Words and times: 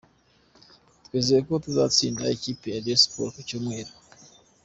Twizeye 1.05 1.41
ko 1.47 1.53
tuzatsinda 1.65 2.23
ikipe 2.35 2.65
ya 2.71 2.81
Rayon 2.83 3.01
Sports 3.03 3.33
ku 3.35 3.41
Cyumweru. 3.47 3.91